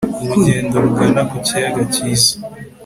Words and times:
urugendo 0.23 0.75
rugana 0.85 1.21
ku 1.29 1.35
kiyaga 1.45 1.81
cyiza 1.93 2.33